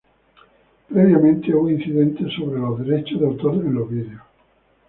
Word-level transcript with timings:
Previamente 0.91 1.53
hubo 1.53 1.69
incidentes 1.69 2.25
acerca 2.25 2.53
de 2.53 2.57
los 2.59 2.79
derechos 2.87 3.19
de 3.19 3.27
autor 3.27 3.53
en 3.63 3.73
los 3.75 3.87
videos. 3.87 4.23